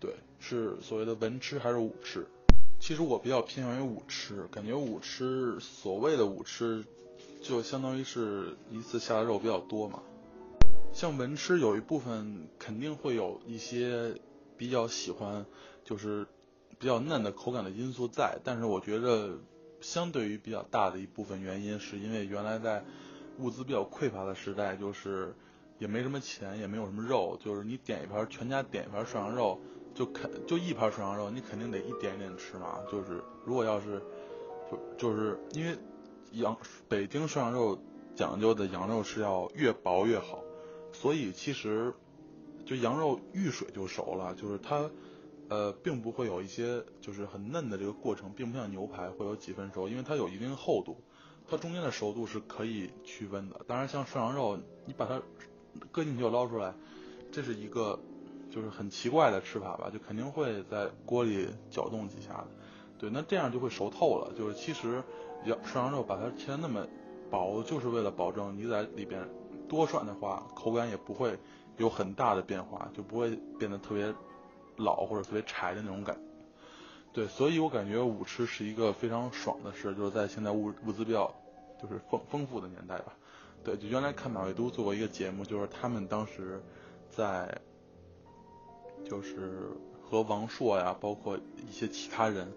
[0.00, 2.26] 对，是所谓的文吃还是武吃？
[2.78, 6.84] 其实我比较偏向于武吃，感觉武吃所谓的武吃，
[7.42, 10.00] 就相当于是一次下的肉比较多嘛。
[10.92, 14.14] 像文吃有一部分肯定会有一些
[14.56, 15.44] 比较喜欢，
[15.84, 16.26] 就是
[16.78, 19.36] 比较嫩的口感的因素在，但是我觉得
[19.80, 22.84] 相对于比较大的一部分原因，是因为原来在
[23.38, 25.34] 物资比较匮乏的时代，就是
[25.78, 29.58] 也没什么钱，也没有什么肉，就是你点一盘全家点一盘涮羊肉。
[29.94, 32.78] 就肯就一盘涮羊肉，你肯定得一点一点吃嘛。
[32.88, 34.00] 就是如果要是
[34.70, 35.76] 就就是因为
[36.34, 36.56] 羊
[36.88, 37.76] 北京涮羊肉
[38.14, 40.38] 讲究的羊肉是要越薄越好，
[40.92, 41.92] 所以其实
[42.64, 44.88] 就羊肉遇水就熟了，就是它
[45.48, 51.02] 呃并不会有一些就是很嫩的这个过程，并不像牛排会有几分熟，因为它有一定厚度，
[51.50, 53.60] 它中间的熟度是可以区分的。
[53.66, 55.20] 当然像涮羊肉，你把它
[55.90, 56.72] 搁进去就捞出来，
[57.32, 57.98] 这是一个。
[58.50, 62.46] 就是很奇怪的吃法吧，就肯定会在锅里搅动几下的，
[62.98, 64.32] 对，那这样就会熟透了。
[64.36, 65.02] 就是其实
[65.44, 66.84] 羊涮羊肉把它切的那么
[67.30, 69.22] 薄，就是为了保证你在里边
[69.68, 71.38] 多涮的话，口感也不会
[71.76, 74.12] 有很大的变化，就不会变得特别
[74.76, 76.18] 老或者特别柴的那种感。
[77.12, 81.30] 对，所以我感觉武吃是一个非常爽的事，就是在现在物物资比较
[81.80, 83.12] 就是丰丰富的年代吧。
[83.64, 86.62] 对，就原来看马未都做过一个节目，就是他们当时
[87.10, 87.60] 在。
[89.08, 89.70] 就是
[90.02, 92.52] 和王朔呀，包括一些其他人，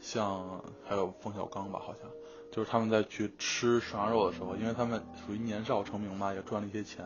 [0.00, 2.08] 像还有冯小刚吧，好像
[2.52, 7.04] 就是他们在去吃涮羊肉的时候，因为他们属于年少成名嘛，也赚了一些钱，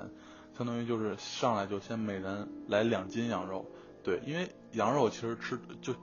[0.57, 3.65] 相当于就是上来就先每人来两斤羊肉，
[4.05, 5.95] 对，因为羊肉其实吃就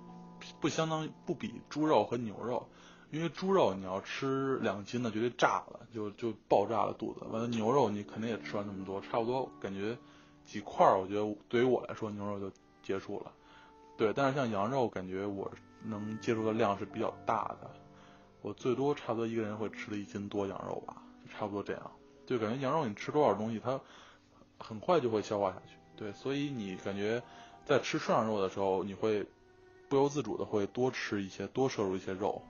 [0.59, 2.67] 不相当于不比猪肉和牛肉，
[3.13, 9.97] 因为猪肉你要吃两斤的绝对炸了，就就爆炸了肚子，完了牛肉你肯定也吃完那么多，差不多感觉
[10.45, 12.51] 几块儿，我觉得对于我来说牛肉就。
[12.85, 13.31] 结束了，
[13.95, 15.49] 对，但是像羊肉，感觉我
[15.85, 17.71] 能接触的量是比较大的，
[18.41, 21.91] 我最多差不多一个人会吃了一斤多羊肉吧，差不多这样。
[22.25, 23.79] 就感觉羊肉你吃多少东西，它
[24.59, 25.77] 很快就会消化下去。
[25.95, 27.23] 对，所以你感觉
[27.63, 29.25] 在吃涮羊肉的时候，你会
[29.87, 32.41] 不由自主的会多吃一些，多摄入一些肉。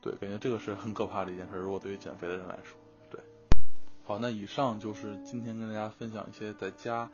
[0.00, 2.78] 对，感觉这个是很可怕的一件事，如果对于减肥的人来说。
[3.10, 3.20] 对，
[4.04, 7.10] 好，那以上就是今天跟大家分享一些在家。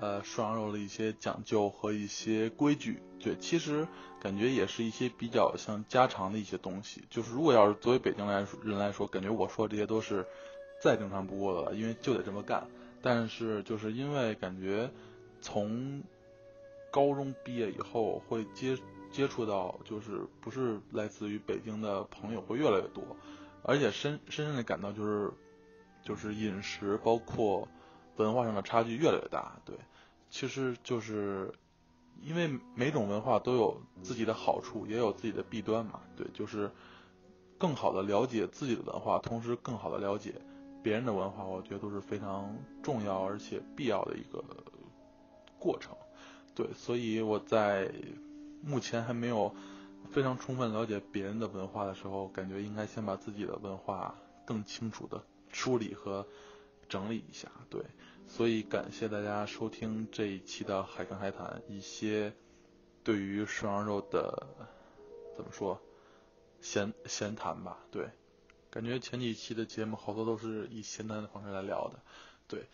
[0.00, 3.86] 呃，涮羊肉的一些讲究和一些规矩，对，其实
[4.18, 7.04] 感觉也是一些比较像家常的一些东西。
[7.10, 10.26] 就是如果要是作为北京来人来说，感觉我说这些都是
[10.80, 12.66] 再正常不过的了，因为就得这么干。
[13.02, 14.90] 但是就是因为感觉
[15.42, 16.02] 从
[16.90, 18.74] 高中毕业以后，会接
[19.12, 23.04] 接触到，就是不是来自于北京的朋友会越来越多，
[23.62, 25.30] 而且深深深的感到就是
[26.02, 27.68] 就是饮食包括。
[28.16, 29.74] 文化上的差距越来越大，对，
[30.28, 31.50] 其实就是
[32.20, 36.70] 因为每种文化都有自己的好处，也有自己的弊端嘛，对，就是
[37.56, 40.34] 更好的了解自己的文化，同时更好的了解
[40.82, 44.44] 别人的文化，我觉得都是非常重要而且必要的一个
[45.58, 45.96] 过程，
[46.54, 47.90] 对，所以我在
[48.62, 49.54] 目前还没有
[50.10, 54.14] 非常充分了解别人的文化的时候，感觉应该先把自己的文化
[54.46, 55.22] 更清楚的
[55.52, 56.26] 梳理和。
[56.88, 57.82] 整理一下，对，
[58.28, 62.34] 所以感谢大家收听这一期的海看海谈，一些
[63.02, 64.46] 对于涮羊肉的
[65.34, 65.80] 怎么说
[66.60, 68.10] 闲闲谈吧，对，
[68.68, 71.98] 感觉前几期的节目好多都是以闲谈的方式来聊的，
[72.46, 72.66] 对，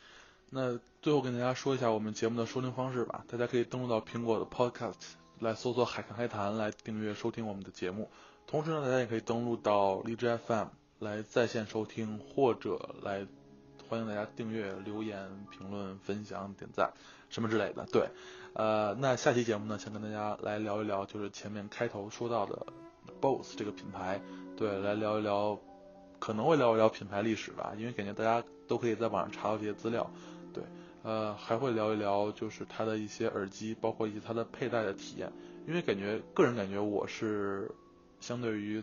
[0.51, 8.09] 那最后跟大家说一下我们节目的收听方式吧，大家可以登录到苹果的 Podcast 来搜索海看海谈来订阅收听我们的节目，
[8.47, 10.67] 同时呢，大家也可以登录到荔枝 FM
[10.99, 13.27] 来在线收听或者来。
[13.89, 16.93] 欢迎大家订阅、留言、评论、分享、点赞，
[17.31, 17.87] 什么之类的。
[17.91, 18.11] 对，
[18.53, 22.67] 呃，那下期节目呢，想跟大家来聊一聊，就是前面开头说到的
[23.23, 24.21] BOSS 这个品牌，
[24.59, 25.59] 对，来聊一聊，
[26.19, 30.11] 可能会聊一聊品牌历史吧，因为感觉大家都可以在网上查到这些资料。
[31.03, 35.33] 呃，还会聊一聊，就是它的一些耳机，包括一些它的佩戴的体验，
[35.67, 37.71] 因为感觉个人感觉我是
[38.21, 38.83] 相对于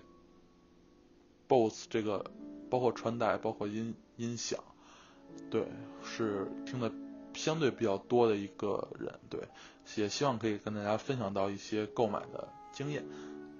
[1.48, 2.26] BOSS 这个，
[2.70, 4.60] 包括穿戴，包括音音响。
[5.50, 5.68] 对，
[6.04, 6.90] 是听的
[7.34, 9.42] 相对比较多的一个人，对，
[9.96, 13.04] 也希望可以跟大家分享到一些购买的经验，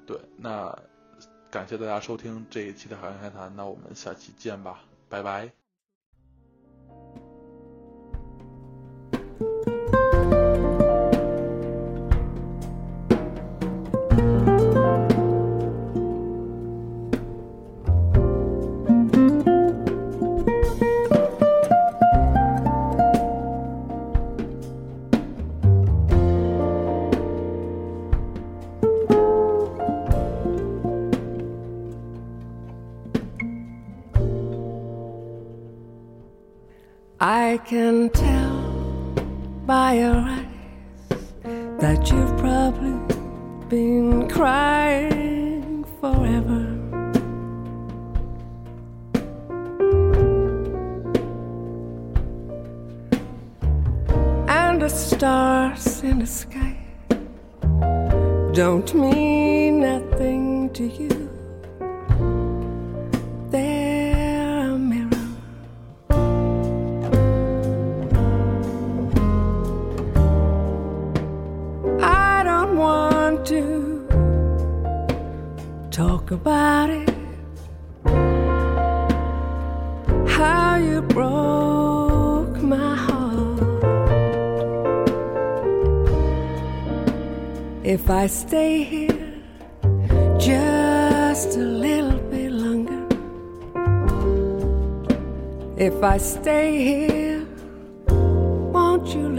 [0.08, 0.78] 对，那
[1.52, 4.80] 感谢大家收听这一期的海洋开谈，那我们下期见吧，
[5.10, 5.65] 拜拜。
[37.66, 38.62] Can tell
[39.66, 40.46] by your eyes
[41.80, 42.94] that you've probably
[43.70, 46.62] been crying forever.
[54.48, 56.78] And the stars in the sky
[58.54, 61.35] don't mean nothing to you.
[76.26, 77.10] Talk about it.
[80.28, 83.84] How you broke my heart.
[87.84, 89.34] If I stay here
[90.40, 93.06] just a little bit longer,
[95.78, 97.46] if I stay here,
[98.08, 99.30] won't you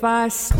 [0.00, 0.59] faz.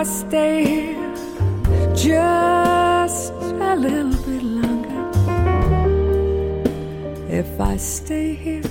[0.00, 5.10] I stay here just a little bit longer,
[7.28, 8.69] if I stay here,